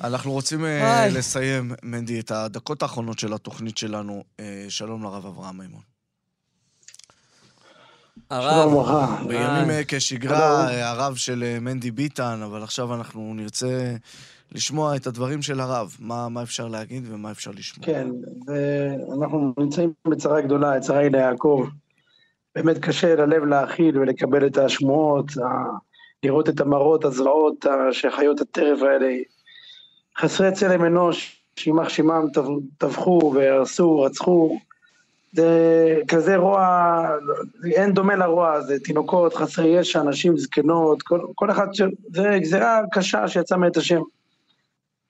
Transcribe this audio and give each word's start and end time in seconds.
אנחנו 0.00 0.32
רוצים 0.32 0.64
אה, 0.64 1.08
לסיים, 1.08 1.72
מנדי, 1.82 2.20
את 2.20 2.30
הדקות 2.30 2.82
האחרונות 2.82 3.18
של 3.18 3.32
התוכנית 3.32 3.78
שלנו. 3.78 4.24
אה, 4.40 4.64
שלום 4.68 5.02
לרב 5.02 5.26
אברהם 5.26 5.58
מימון. 5.58 5.80
הרב, 8.30 9.28
בימים 9.28 9.70
אה, 9.70 9.80
כשגרה, 9.88 10.70
הרב 10.90 11.14
של 11.16 11.58
מנדי 11.60 11.90
ביטן, 11.90 12.40
אבל 12.44 12.62
עכשיו 12.62 12.94
אנחנו 12.94 13.34
נרצה 13.34 13.94
לשמוע 14.52 14.96
את 14.96 15.06
הדברים 15.06 15.42
של 15.42 15.60
הרב. 15.60 15.96
מה, 15.98 16.28
מה 16.28 16.42
אפשר 16.42 16.68
להגיד 16.68 17.04
ומה 17.06 17.30
אפשר 17.30 17.50
לשמוע. 17.50 17.86
כן, 17.86 18.08
ואנחנו 18.46 19.54
נמצאים 19.58 19.92
בצרה 20.08 20.40
גדולה, 20.40 20.74
הצרה 20.74 20.98
היא 20.98 21.10
ליעקב. 21.10 21.66
באמת 22.54 22.78
קשה 22.78 23.16
ללב 23.16 23.44
להכיל 23.44 23.98
ולקבל 23.98 24.46
את 24.46 24.58
השמועות, 24.58 25.32
לראות 26.22 26.48
את 26.48 26.60
המראות, 26.60 27.04
הזוועות 27.04 27.66
שחיות 27.92 28.40
הטרף 28.40 28.82
האלה. 28.82 29.14
חסרי 30.18 30.52
צלם 30.52 30.84
אנוש, 30.84 31.42
שימח 31.56 31.88
שמם 31.88 32.26
טבחו 32.78 33.32
והרסו, 33.34 34.00
רצחו. 34.00 34.58
זה 35.32 36.00
כזה 36.08 36.36
רוע, 36.36 37.06
אין 37.74 37.92
דומה 37.92 38.16
לרוע 38.16 38.52
הזה, 38.52 38.80
תינוקות, 38.80 39.34
חסרי 39.34 39.68
ישע, 39.68 40.02
נשים 40.02 40.38
זקנות, 40.38 41.02
כל, 41.02 41.20
כל 41.34 41.50
אחד, 41.50 41.74
ש... 41.74 41.82
זה 42.12 42.38
גזירה 42.40 42.80
קשה 42.92 43.28
שיצאה 43.28 43.58
מאת 43.58 43.76
השם. 43.76 44.00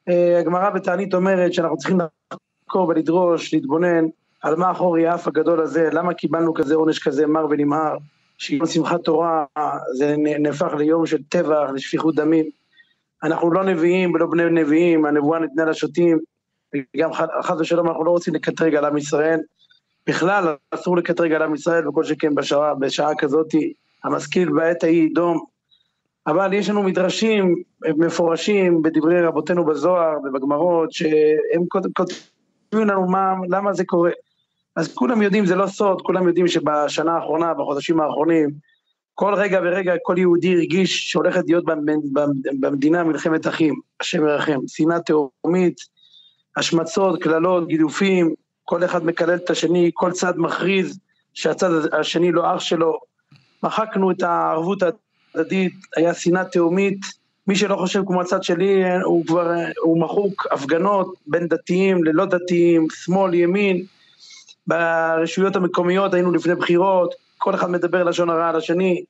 אה, 0.08 0.38
הגמרא 0.38 0.70
בתענית 0.70 1.14
אומרת 1.14 1.52
שאנחנו 1.52 1.76
צריכים 1.76 1.98
לחקור 2.32 2.88
ולדרוש, 2.88 3.54
להתבונן 3.54 4.04
על 4.42 4.56
מה 4.56 4.70
אחורי 4.70 5.06
האף 5.06 5.28
הגדול 5.28 5.60
הזה, 5.60 5.88
למה 5.92 6.14
קיבלנו 6.14 6.54
כזה 6.54 6.74
עונש 6.74 6.98
כזה 6.98 7.26
מר 7.26 7.46
ונמהר, 7.50 7.96
שיום 8.38 8.66
שמחת 8.66 9.00
תורה 9.00 9.44
זה 9.98 10.14
נהפך 10.18 10.74
ליום 10.78 11.06
של 11.06 11.22
טבח, 11.28 11.70
לשפיכות 11.74 12.14
דמים. 12.14 12.61
אנחנו 13.22 13.52
לא 13.52 13.64
נביאים 13.64 14.14
ולא 14.14 14.26
בני 14.26 14.50
נביאים, 14.50 15.04
הנבואה 15.04 15.38
ניתנה 15.38 15.64
לשוטים, 15.64 16.18
וגם 16.74 17.10
חס 17.42 17.60
ושלום 17.60 17.88
אנחנו 17.88 18.04
לא 18.04 18.10
רוצים 18.10 18.34
לקטרג 18.34 18.74
על 18.74 18.84
עם 18.84 18.96
ישראל. 18.96 19.40
בכלל 20.06 20.56
אסור 20.70 20.96
לקטרג 20.96 21.32
על 21.32 21.42
עם 21.42 21.54
ישראל, 21.54 21.88
וכל 21.88 22.04
שכן 22.04 22.34
בשעה, 22.34 22.74
בשעה 22.74 23.14
כזאת, 23.18 23.54
המשכיל 24.04 24.52
בעת 24.52 24.84
ההיא 24.84 25.10
דום. 25.14 25.44
אבל 26.26 26.52
יש 26.52 26.70
לנו 26.70 26.82
מדרשים 26.82 27.62
מפורשים 27.96 28.82
בדברי 28.82 29.22
רבותינו 29.22 29.64
בזוהר 29.64 30.18
ובגמרות, 30.24 30.92
שהם 30.92 31.62
כותבים 31.96 32.88
לנו 32.88 33.06
מה, 33.06 33.34
למה 33.48 33.72
זה 33.72 33.84
קורה. 33.84 34.10
אז 34.76 34.94
כולם 34.94 35.22
יודעים, 35.22 35.46
זה 35.46 35.56
לא 35.56 35.66
סוד, 35.66 36.02
כולם 36.02 36.28
יודעים 36.28 36.48
שבשנה 36.48 37.12
האחרונה, 37.12 37.54
בחודשים 37.54 38.00
האחרונים, 38.00 38.50
כל 39.22 39.34
רגע 39.34 39.60
ורגע 39.62 39.94
כל 40.02 40.14
יהודי 40.18 40.54
הרגיש 40.54 41.10
שהולכת 41.10 41.44
להיות 41.46 41.64
במדינה 42.60 43.04
מלחמת 43.04 43.46
אחים, 43.46 43.74
השם 44.00 44.26
ירחם, 44.26 44.58
שנאה 44.66 44.98
תהומית, 45.00 45.76
השמצות, 46.56 47.22
קללות, 47.22 47.68
גידופים, 47.68 48.34
כל 48.64 48.84
אחד 48.84 49.04
מקלל 49.04 49.34
את 49.34 49.50
השני, 49.50 49.90
כל 49.94 50.12
צד 50.12 50.32
מכריז 50.36 50.98
שהצד 51.34 51.94
השני 51.94 52.32
לא 52.32 52.54
אח 52.56 52.60
שלו, 52.60 52.98
מחקנו 53.62 54.10
את 54.10 54.22
הערבות 54.22 54.82
ההדדית, 55.34 55.72
היה 55.96 56.14
שנאה 56.14 56.44
תהומית, 56.44 57.00
מי 57.46 57.56
שלא 57.56 57.76
חושב 57.76 58.02
כמו 58.06 58.20
הצד 58.20 58.42
שלי 58.42 58.82
הוא 59.04 59.26
כבר, 59.26 59.50
הוא 59.80 60.00
מחוק, 60.00 60.46
הפגנות 60.50 61.14
בין 61.26 61.48
דתיים 61.48 62.04
ללא 62.04 62.24
דתיים, 62.24 62.86
שמאל, 62.90 63.34
ימין, 63.34 63.84
ברשויות 64.66 65.56
המקומיות 65.56 66.14
היינו 66.14 66.32
לפני 66.32 66.54
בחירות, 66.54 67.21
כל 67.42 67.54
אחד 67.54 67.70
מדבר 67.70 68.04
לשון 68.04 68.30
הרע 68.30 68.48
על 68.48 68.56
השני, 68.56 69.04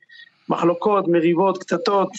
מחלוקות, 0.48 1.08
מריבות, 1.08 1.58
קטטות, 1.58 2.10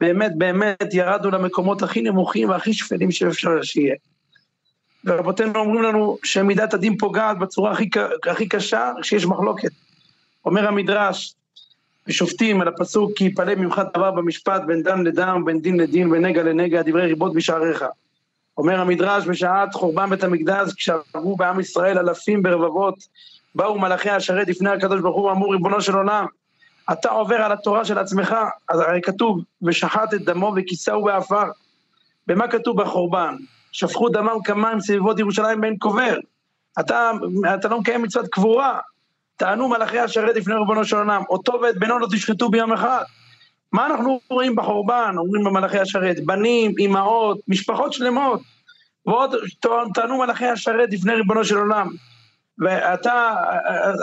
באמת 0.00 0.32
באמת 0.38 0.94
ירדנו 0.94 1.30
למקומות 1.30 1.82
הכי 1.82 2.02
נמוכים 2.02 2.48
והכי 2.48 2.72
שפלים 2.72 3.10
שאפשר 3.10 3.62
שיהיה. 3.62 3.94
ורבותינו 5.04 5.58
אומרים 5.58 5.82
לנו 5.82 6.18
שמידת 6.22 6.74
הדין 6.74 6.98
פוגעת 6.98 7.38
בצורה 7.38 7.72
הכי, 7.72 7.90
הכי 8.30 8.48
קשה 8.48 8.92
כשיש 9.02 9.26
מחלוקת. 9.26 9.70
אומר 10.44 10.68
המדרש, 10.68 11.34
ושופטים 12.08 12.60
על 12.60 12.68
הפסוק 12.68 13.10
כי 13.16 13.24
יפלא 13.24 13.54
ממך 13.54 13.82
דבר 13.94 14.10
במשפט 14.10 14.62
בין 14.66 14.82
דם 14.82 15.04
לדם, 15.04 15.42
בין 15.44 15.60
דין 15.60 15.76
לדין, 15.80 16.10
בין 16.10 16.24
נגע 16.24 16.42
לנגע, 16.42 16.82
דברי 16.82 17.06
ריבות 17.06 17.34
בשעריך. 17.34 17.84
אומר 18.58 18.80
המדרש 18.80 19.26
בשעת 19.26 19.74
חורבן 19.74 20.10
בית 20.10 20.24
המקדש 20.24 20.72
כשעברו 20.76 21.36
בעם 21.36 21.60
ישראל 21.60 21.98
אלפים 21.98 22.42
ברבבות 22.42 22.94
באו 23.54 23.78
מלאכי 23.78 24.10
השרת 24.10 24.48
לפני 24.48 24.70
הקדוש 24.70 25.00
ברוך 25.00 25.16
הוא 25.16 25.24
ואמרו 25.24 25.50
ריבונו 25.50 25.80
של 25.80 25.94
עולם 25.94 26.26
אתה 26.92 27.10
עובר 27.10 27.36
על 27.36 27.52
התורה 27.52 27.84
של 27.84 27.98
עצמך 27.98 28.34
אז 28.68 28.80
הרי 28.80 29.00
כתוב 29.02 29.40
ושחט 29.62 30.14
את 30.14 30.24
דמו 30.24 30.52
וכיסהו 30.56 31.04
בעפר. 31.04 31.44
במה 32.26 32.48
כתוב 32.48 32.82
בחורבן? 32.82 33.36
שפכו 33.72 34.08
דמם 34.08 34.42
כמים 34.44 34.80
סביבות 34.80 35.18
ירושלים 35.18 35.60
בין 35.60 35.76
קובר 35.78 36.18
אתה, 36.80 37.10
אתה 37.54 37.68
לא 37.68 37.80
מקיים 37.80 38.02
מצוות 38.02 38.28
קבורה. 38.28 38.78
טענו 39.36 39.68
מלאכי 39.68 39.98
השרת 39.98 40.36
לפני 40.36 40.54
ריבונו 40.54 40.84
של 40.84 40.96
עולם. 40.96 41.22
אותו 41.30 41.60
ואת 41.62 41.78
בנו 41.78 41.98
לא 41.98 42.06
תשחטו 42.12 42.48
ביום 42.48 42.72
אחד. 42.72 43.02
מה 43.72 43.86
אנחנו 43.86 44.20
רואים 44.30 44.56
בחורבן, 44.56 45.14
אומרים 45.18 45.44
במלאכי 45.44 45.78
השרת, 45.78 46.24
בנים, 46.24 46.74
אימהות, 46.78 47.38
משפחות 47.48 47.92
שלמות, 47.92 48.40
ועוד 49.06 49.34
טענו 49.94 50.18
מלאכי 50.18 50.46
השרת 50.46 50.88
לפני 50.92 51.14
ריבונו 51.14 51.44
של 51.44 51.56
עולם. 51.56 51.88
ואתה, 52.58 53.34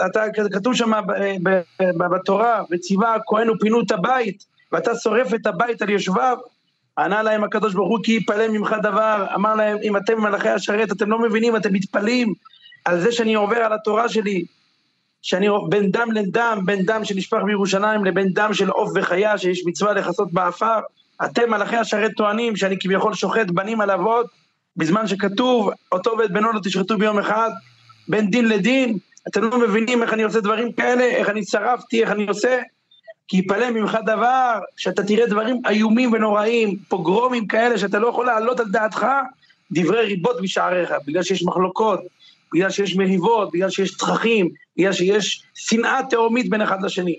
אתה, 0.06 0.22
כתוב 0.52 0.74
שם 0.74 0.92
בתורה, 2.10 2.62
וציווה 2.70 3.14
הכהן 3.14 3.50
ופינו 3.50 3.80
את 3.80 3.90
הבית, 3.90 4.44
ואתה 4.72 4.94
שורף 4.94 5.34
את 5.34 5.46
הבית 5.46 5.82
על 5.82 5.90
יושביו, 5.90 6.38
ענה 6.98 7.22
להם 7.22 7.44
הקדוש 7.44 7.74
ברוך 7.74 7.88
הוא 7.88 7.98
כי 8.04 8.12
יפלא 8.12 8.48
ממך 8.48 8.76
דבר, 8.82 9.26
אמר 9.34 9.54
להם 9.54 9.78
אם 9.82 9.96
אתם 9.96 10.20
מלאכי 10.20 10.48
השרת 10.48 10.92
אתם 10.92 11.10
לא 11.10 11.18
מבינים, 11.18 11.56
אתם 11.56 11.72
מתפלאים 11.72 12.34
על 12.84 13.00
זה 13.00 13.12
שאני 13.12 13.34
עובר 13.34 13.56
על 13.56 13.72
התורה 13.72 14.08
שלי, 14.08 14.44
שאני 15.22 15.48
בין 15.68 15.90
דם 15.90 16.08
לדם, 16.12 16.62
בין 16.64 16.86
דם 16.86 17.04
שנשפך 17.04 17.38
בירושלים 17.46 18.04
לבין 18.04 18.32
דם 18.32 18.54
של 18.54 18.68
עוף 18.68 18.90
וחיה 18.94 19.38
שיש 19.38 19.62
מצווה 19.66 19.92
לכסות 19.92 20.32
באפר, 20.32 20.78
אתם 21.24 21.50
מלאכי 21.50 21.76
השרת 21.76 22.10
טוענים 22.16 22.56
שאני 22.56 22.76
כביכול 22.80 23.14
שוחט 23.14 23.46
בנים 23.50 23.80
על 23.80 23.90
אבות, 23.90 24.26
בזמן 24.76 25.06
שכתוב 25.06 25.70
אותו 25.92 26.10
ואת 26.18 26.32
בנו 26.32 26.52
לא 26.52 26.60
תשחטו 26.64 26.98
ביום 26.98 27.18
אחד, 27.18 27.50
בין 28.08 28.30
דין 28.30 28.48
לדין, 28.48 28.98
אתם 29.28 29.42
לא 29.44 29.58
מבינים 29.58 30.02
איך 30.02 30.12
אני 30.12 30.22
עושה 30.22 30.40
דברים 30.40 30.72
כאלה, 30.72 31.04
איך 31.04 31.28
אני 31.28 31.44
שרפתי, 31.44 32.02
איך 32.02 32.10
אני 32.10 32.26
עושה, 32.28 32.60
כי 33.28 33.36
יפלא 33.36 33.70
ממך 33.70 33.98
דבר, 34.06 34.58
שאתה 34.76 35.04
תראה 35.04 35.26
דברים 35.26 35.62
איומים 35.68 36.12
ונוראים, 36.12 36.76
פוגרומים 36.88 37.46
כאלה 37.46 37.78
שאתה 37.78 37.98
לא 37.98 38.08
יכול 38.08 38.26
להעלות 38.26 38.60
על 38.60 38.66
דעתך, 38.70 39.06
דברי 39.72 40.04
ריבות 40.04 40.42
בשעריך, 40.42 40.92
בגלל 41.06 41.22
שיש 41.22 41.42
מחלוקות, 41.42 42.00
בגלל 42.54 42.70
שיש 42.70 42.96
מריבות, 42.96 43.52
בגלל 43.52 43.70
שיש 43.70 43.96
צרכים, 43.96 44.50
בגלל 44.76 44.92
שיש 44.92 45.42
שנאה 45.54 46.00
תהומית 46.10 46.50
בין 46.50 46.60
אחד 46.60 46.82
לשני. 46.82 47.16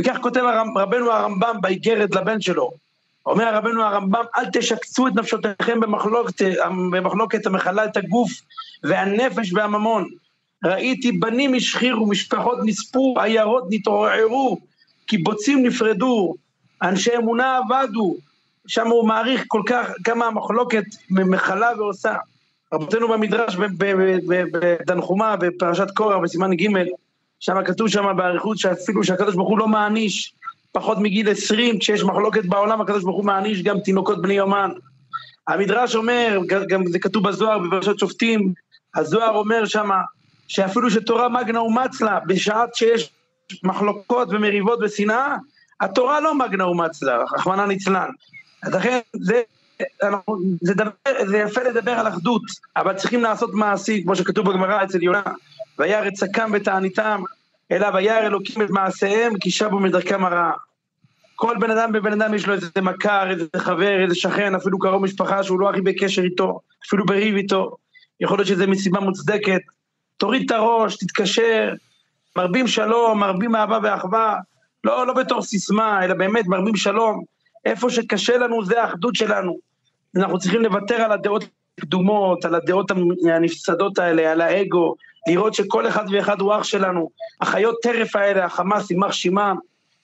וכך 0.00 0.18
כותב 0.22 0.42
רבנו 0.76 1.12
הרמב"ם 1.12 1.56
באיגרת 1.60 2.14
לבן 2.14 2.40
שלו. 2.40 2.85
אומר 3.26 3.54
רבנו 3.54 3.82
הרמב"ם, 3.82 4.24
אל 4.36 4.44
תשקצו 4.52 5.06
את 5.06 5.14
נפשותיכם 5.14 5.80
במחלוקת, 5.80 6.44
במחלוקת 6.92 7.46
המכלה 7.46 7.84
את 7.84 7.96
הגוף 7.96 8.30
והנפש 8.82 9.52
והממון. 9.52 10.08
ראיתי 10.64 11.12
בנים 11.12 11.54
השחירו, 11.54 12.06
משפחות 12.06 12.58
נספו, 12.64 13.14
עיירות 13.20 13.64
נתעוררו, 13.70 14.58
קיבוצים 15.06 15.66
נפרדו, 15.66 16.34
אנשי 16.82 17.16
אמונה 17.16 17.58
אבדו. 17.58 18.16
שם 18.66 18.86
הוא 18.86 19.08
מעריך 19.08 19.44
כל 19.48 19.62
כך 19.66 19.90
כמה 20.04 20.26
המחלוקת 20.26 20.84
מכלה 21.10 21.70
ועושה. 21.78 22.14
רבותינו 22.74 23.08
במדרש 23.08 23.56
בתנחומה 24.52 25.36
בפרשת 25.36 25.90
קורח 25.90 26.16
בסימן 26.22 26.54
ג' 26.54 26.68
שם 27.40 27.64
כתוב 27.64 27.88
שם 27.88 28.16
באריכות 28.16 28.58
שאפילו 28.58 29.04
שהקדוש 29.04 29.34
ברוך 29.34 29.48
הוא 29.48 29.58
לא 29.58 29.68
מעניש 29.68 30.34
פחות 30.76 30.98
מגיל 30.98 31.30
עשרים 31.30 31.78
כשיש 31.78 32.04
מחלוקת 32.04 32.44
בעולם 32.44 32.80
הקדוש 32.80 33.02
ברוך 33.02 33.16
הוא 33.16 33.24
מעניש 33.24 33.62
גם 33.62 33.80
תינוקות 33.80 34.22
בני 34.22 34.34
יומן. 34.34 34.70
המדרש 35.48 35.96
אומר, 35.96 36.38
גם 36.68 36.86
זה 36.86 36.98
כתוב 36.98 37.28
בזוהר 37.28 37.58
בפרשת 37.58 37.98
שופטים, 37.98 38.52
הזוהר 38.94 39.36
אומר 39.36 39.64
שם 39.64 39.90
שאפילו 40.48 40.90
שתורה 40.90 41.28
מגנה 41.28 41.62
ומצלה 41.62 42.20
בשעת 42.26 42.74
שיש 42.74 43.10
מחלוקות 43.62 44.28
ומריבות 44.30 44.78
ושנאה, 44.82 45.36
התורה 45.80 46.20
לא 46.20 46.34
מגנה 46.34 46.66
ומצלה, 46.66 47.18
רחמנא 47.34 47.62
ליצלן. 47.62 48.08
לכן 48.64 48.98
זה 49.12 49.42
זה, 50.60 50.74
דבר, 50.74 50.90
זה 51.26 51.38
יפה 51.38 51.62
לדבר 51.62 51.92
על 51.92 52.08
אחדות, 52.08 52.42
אבל 52.76 52.92
צריכים 52.92 53.22
לעשות 53.22 53.50
מעשי, 53.54 54.02
כמו 54.02 54.16
שכתוב 54.16 54.50
בגמרא 54.50 54.84
אצל 54.84 55.02
יונה, 55.02 55.22
וירא 55.78 56.08
את 56.08 56.16
שקם 56.16 56.50
ותעניתם, 56.54 57.22
אלא 57.72 57.88
וירא 57.94 58.18
אלוקים 58.18 58.62
את 58.62 58.70
מעשיהם, 58.70 59.38
כי 59.38 59.50
שבו 59.50 59.80
מדרכם 59.80 60.24
הרעה. 60.24 60.52
כל 61.36 61.56
בן 61.60 61.70
אדם 61.70 61.92
בבן 61.92 62.20
אדם 62.20 62.34
יש 62.34 62.46
לו 62.46 62.54
איזה 62.54 62.68
מכר, 62.82 63.30
איזה 63.30 63.46
חבר, 63.56 64.02
איזה 64.02 64.14
שכן, 64.14 64.54
אפילו 64.54 64.78
קרוב 64.78 65.02
משפחה 65.02 65.42
שהוא 65.42 65.60
לא 65.60 65.70
הכי 65.70 65.80
בקשר 65.80 66.22
איתו, 66.22 66.60
אפילו 66.86 67.06
בריב 67.06 67.36
איתו, 67.36 67.76
יכול 68.20 68.38
להיות 68.38 68.48
שזה 68.48 68.66
מסיבה 68.66 69.00
מוצדקת. 69.00 69.60
תוריד 70.16 70.42
את 70.44 70.50
הראש, 70.50 70.96
תתקשר, 70.96 71.72
מרבים 72.36 72.66
שלום, 72.66 73.20
מרבים 73.20 73.56
אהבה 73.56 73.78
ואחווה, 73.82 74.36
לא, 74.84 75.06
לא 75.06 75.12
בתור 75.12 75.42
סיסמה, 75.42 76.04
אלא 76.04 76.14
באמת 76.14 76.46
מרבים 76.46 76.76
שלום. 76.76 77.22
איפה 77.64 77.90
שקשה 77.90 78.38
לנו 78.38 78.64
זה 78.64 78.82
האחדות 78.82 79.14
שלנו. 79.14 79.58
אנחנו 80.16 80.38
צריכים 80.38 80.62
לוותר 80.62 80.94
על 80.94 81.12
הדעות 81.12 81.44
הקדומות, 81.78 82.44
על 82.44 82.54
הדעות 82.54 82.90
הנפסדות 83.34 83.98
האלה, 83.98 84.32
על 84.32 84.40
האגו, 84.40 84.94
לראות 85.28 85.54
שכל 85.54 85.88
אחד 85.88 86.04
ואחד 86.12 86.40
הוא 86.40 86.54
אח 86.54 86.64
שלנו. 86.64 87.10
החיות 87.40 87.76
טרף 87.82 88.16
האלה, 88.16 88.44
החמאס, 88.44 88.90
יימח 88.90 89.12
שמם, 89.12 89.56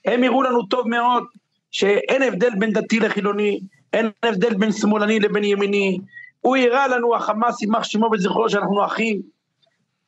הם 0.05 0.23
יראו 0.23 0.43
לנו 0.43 0.63
טוב 0.63 0.87
מאוד 0.87 1.23
שאין 1.71 2.21
הבדל 2.21 2.49
בין 2.59 2.73
דתי 2.73 2.99
לחילוני, 2.99 3.59
אין 3.93 4.09
הבדל 4.23 4.53
בין 4.53 4.71
שמאלני 4.71 5.19
לבין 5.19 5.43
ימיני. 5.43 5.99
הוא 6.41 6.57
יראה 6.57 6.87
לנו, 6.87 7.15
החמאס, 7.15 7.61
יימח 7.61 7.83
שמו 7.83 8.09
וזכרו, 8.13 8.49
שאנחנו 8.49 8.85
אחים. 8.85 9.21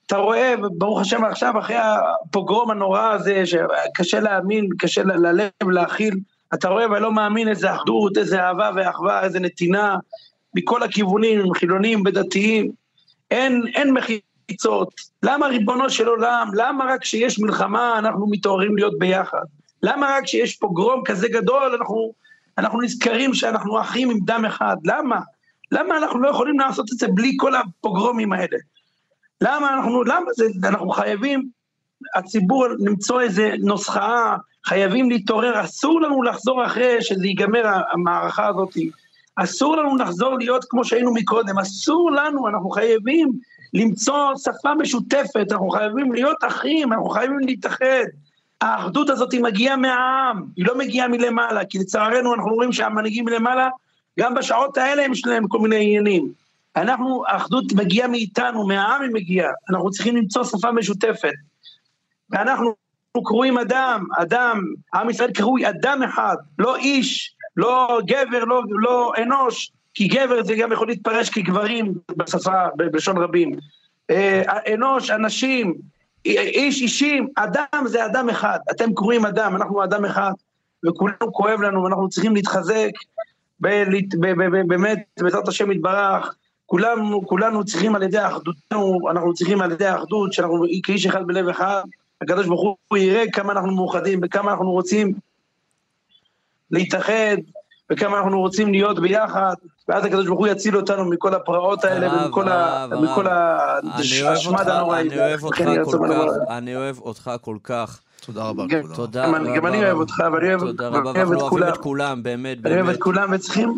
אתה 0.07 0.17
רואה, 0.17 0.53
ברוך 0.77 1.01
השם 1.01 1.25
עכשיו, 1.25 1.59
אחרי 1.59 1.75
הפוגרום 1.75 2.71
הנורא 2.71 3.11
הזה, 3.11 3.43
שקשה 3.45 4.19
להאמין, 4.19 4.69
קשה 4.79 5.03
ללב 5.03 5.49
להכיל, 5.71 6.13
אתה 6.53 6.69
רואה 6.69 6.85
ולא 6.91 7.11
מאמין 7.11 7.47
איזה 7.47 7.75
אחדות, 7.75 8.17
איזה 8.17 8.43
אהבה 8.43 8.71
ואחווה, 8.75 9.23
איזה 9.23 9.39
נתינה, 9.39 9.97
מכל 10.55 10.83
הכיוונים, 10.83 11.53
חילונים 11.53 12.03
ודתיים. 12.05 12.71
אין, 13.31 13.61
אין 13.75 13.93
מחיצות. 13.93 14.93
למה 15.23 15.47
ריבונו 15.47 15.89
של 15.89 16.07
עולם, 16.07 16.49
למה 16.53 16.85
רק 16.85 17.01
כשיש 17.01 17.39
מלחמה 17.39 17.99
אנחנו 17.99 18.27
מתעוררים 18.27 18.75
להיות 18.75 18.99
ביחד? 18.99 19.43
למה 19.83 20.15
רק 20.17 20.23
כשיש 20.23 20.57
פוגרום 20.57 21.01
כזה 21.05 21.27
גדול 21.27 21.75
אנחנו, 21.79 22.13
אנחנו 22.57 22.81
נזכרים 22.81 23.33
שאנחנו 23.33 23.81
אחים 23.81 24.09
עם 24.09 24.17
דם 24.25 24.45
אחד? 24.45 24.75
למה? 24.85 25.19
למה 25.71 25.97
אנחנו 25.97 26.19
לא 26.19 26.29
יכולים 26.29 26.59
לעשות 26.59 26.85
את 26.93 26.97
זה 26.97 27.07
בלי 27.07 27.33
כל 27.39 27.55
הפוגרומים 27.55 28.33
האלה? 28.33 28.57
למה 29.41 29.73
אנחנו, 29.73 30.03
למה 30.03 30.25
זה, 30.35 30.45
אנחנו 30.63 30.89
חייבים, 30.89 31.49
הציבור 32.15 32.67
למצוא 32.79 33.21
איזה 33.21 33.51
נוסחה, 33.59 34.35
חייבים 34.65 35.09
להתעורר, 35.09 35.63
אסור 35.63 36.01
לנו 36.01 36.23
לחזור 36.23 36.65
אחרי 36.65 37.01
שזה 37.01 37.27
ייגמר 37.27 37.63
המערכה 37.91 38.47
הזאת, 38.47 38.73
אסור 39.35 39.77
לנו 39.77 39.97
לחזור 39.97 40.37
להיות 40.37 40.65
כמו 40.69 40.85
שהיינו 40.85 41.13
מקודם, 41.13 41.59
אסור 41.59 42.11
לנו, 42.11 42.47
אנחנו 42.47 42.69
חייבים 42.69 43.31
למצוא 43.73 44.33
שפה 44.37 44.73
משותפת, 44.75 45.51
אנחנו 45.51 45.69
חייבים 45.69 46.13
להיות 46.13 46.37
אחים, 46.47 46.93
אנחנו 46.93 47.09
חייבים 47.09 47.39
להתאחד. 47.39 48.05
האחדות 48.61 49.09
הזאת 49.09 49.31
היא 49.31 49.41
מגיעה 49.41 49.77
מהעם, 49.77 50.45
היא 50.55 50.65
לא 50.65 50.77
מגיעה 50.77 51.07
מלמעלה, 51.07 51.65
כי 51.65 51.79
לצערנו 51.79 52.33
אנחנו 52.33 52.53
רואים 52.53 52.73
שהמנהיגים 52.73 53.25
מלמעלה, 53.25 53.69
גם 54.19 54.33
בשעות 54.33 54.77
האלה 54.77 55.03
יש 55.11 55.25
להם 55.25 55.47
כל 55.47 55.59
מיני 55.59 55.75
עניינים. 55.75 56.31
אנחנו, 56.75 57.23
האחדות 57.27 57.73
מגיעה 57.73 58.07
מאיתנו, 58.07 58.67
מהעם 58.67 59.01
היא 59.01 59.11
מגיעה, 59.13 59.51
אנחנו 59.69 59.91
צריכים 59.91 60.15
למצוא 60.15 60.43
שפה 60.43 60.71
משותפת. 60.71 61.33
ואנחנו 62.29 62.73
קרואים 63.23 63.57
אדם, 63.57 64.05
אדם, 64.17 64.61
עם 64.93 65.09
ישראל 65.09 65.31
קרוי 65.31 65.69
אדם 65.69 66.03
אחד, 66.03 66.35
לא 66.59 66.75
איש, 66.75 67.35
לא 67.57 67.99
גבר, 68.05 68.43
לא, 68.43 68.63
לא 68.69 69.13
אנוש, 69.23 69.71
כי 69.93 70.07
גבר 70.07 70.43
זה 70.43 70.55
גם 70.55 70.71
יכול 70.71 70.87
להתפרש 70.87 71.29
כגברים 71.29 71.93
בשפה, 72.17 72.67
בלשון 72.75 73.17
רבים. 73.17 73.51
אה, 74.09 74.43
אנוש, 74.73 75.09
אנשים, 75.09 75.73
איש 76.25 76.81
אישים, 76.81 77.27
אדם 77.35 77.85
זה 77.85 78.05
אדם 78.05 78.29
אחד, 78.29 78.59
אתם 78.71 78.93
קרואים 78.93 79.25
אדם, 79.25 79.55
אנחנו 79.55 79.83
אדם 79.83 80.05
אחד, 80.05 80.31
וכולנו 80.85 81.33
כואב 81.33 81.61
לנו, 81.61 81.83
ואנחנו 81.83 82.09
צריכים 82.09 82.35
להתחזק, 82.35 82.89
באמת, 83.59 84.99
בעזרת 85.19 85.47
השם 85.47 85.71
יתברך, 85.71 86.35
כולנו, 86.65 87.27
כולנו 87.27 87.65
צריכים 87.65 87.95
על 87.95 88.03
ידי 88.03 88.27
אחדותנו, 88.27 88.99
אנחנו 89.11 89.33
צריכים 89.33 89.61
על 89.61 89.71
ידי 89.71 89.85
האחדות, 89.85 90.33
שאנחנו 90.33 90.65
כאיש 90.83 91.05
אחד 91.05 91.27
בלב 91.27 91.47
אחד, 91.47 91.81
הקדוש 92.21 92.47
ברוך 92.47 92.77
הוא 92.87 92.97
יראה 92.97 93.23
כמה 93.31 93.53
אנחנו 93.53 93.71
מאוחדים 93.71 94.19
וכמה 94.23 94.51
אנחנו 94.51 94.71
רוצים 94.71 95.13
להתאחד 96.71 97.37
וכמה 97.91 98.17
אנחנו 98.19 98.39
רוצים 98.39 98.71
להיות 98.71 98.99
ביחד, 98.99 99.53
ואז 99.87 100.05
הקדוש 100.05 100.27
ברוך 100.27 100.39
הוא 100.39 100.47
יציל 100.47 100.77
אותנו 100.77 101.05
מכל 101.05 101.33
הפרעות 101.33 101.83
האלה 101.83 102.25
ומכל 102.91 103.27
השמד 103.27 104.69
הנוראי. 104.69 105.01
אני 105.01 105.17
אוהב 105.19 105.43
אותך 105.43 105.57
כל 105.91 106.07
כך, 106.09 106.31
אני 106.49 106.75
אוהב 106.75 106.99
אותך 106.99 107.31
כל 107.41 107.57
כך. 107.63 107.99
תודה 108.25 108.43
רבה. 108.43 108.63
תודה 108.95 109.25
רבה. 109.27 109.55
גם 109.55 109.67
אני 109.67 109.85
אוהב 109.85 109.97
אותך, 109.97 110.23
ואני 110.33 110.53
אוהב 110.53 111.31
את 111.63 111.77
כולם. 111.77 112.23
באמת, 112.23 112.61
באמת. 112.61 112.65
אני 112.65 112.81
אוהב 112.81 112.95
את 112.95 113.01
כולם, 113.01 113.29
וצריכים... 113.33 113.77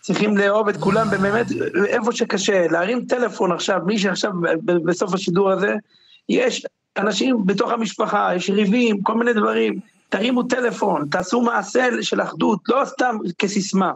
צריכים 0.00 0.36
לאהוב 0.36 0.68
את 0.68 0.76
כולם 0.76 1.10
באמת, 1.10 1.46
איפה 1.86 2.12
שקשה, 2.12 2.66
להרים 2.70 3.04
טלפון 3.04 3.52
עכשיו, 3.52 3.80
מי 3.86 3.98
שעכשיו 3.98 4.30
בסוף 4.64 5.14
השידור 5.14 5.50
הזה, 5.50 5.74
יש 6.28 6.66
אנשים 6.98 7.46
בתוך 7.46 7.70
המשפחה, 7.70 8.30
יש 8.34 8.50
ריבים, 8.50 9.02
כל 9.02 9.14
מיני 9.14 9.32
דברים, 9.32 9.80
תרימו 10.08 10.42
טלפון, 10.42 11.08
תעשו 11.10 11.40
מעשה 11.40 11.86
של 12.02 12.22
אחדות, 12.22 12.60
לא 12.68 12.82
סתם 12.84 13.16
כסיסמה. 13.38 13.92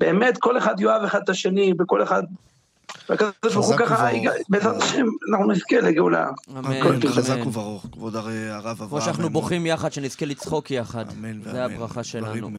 באמת, 0.00 0.38
כל 0.38 0.58
אחד 0.58 0.80
יאהב 0.80 1.02
אחד 1.02 1.20
את 1.24 1.28
השני, 1.28 1.72
וכל 1.78 2.02
אחד... 2.02 2.22
והקדוש 3.08 3.54
ברוך 3.54 3.66
הוא 3.66 3.76
ככה, 3.76 4.08
בעזרת 4.48 4.82
השם, 4.82 5.06
אנחנו 5.30 5.46
נזכה 5.52 5.80
לגאולה. 5.80 6.30
אמן, 6.58 7.00
חזק 7.08 7.46
וברוך, 7.46 7.86
כבוד 7.92 8.16
הרב 8.16 8.66
אברהם. 8.66 8.88
כמו 8.88 9.00
שאנחנו 9.00 9.30
בוכים 9.30 9.66
יחד, 9.66 9.92
שנזכה 9.92 10.26
לצחוק 10.26 10.70
יחד. 10.70 11.04
זה 11.52 11.64
הברכה 11.64 12.04
שלנו. 12.04 12.50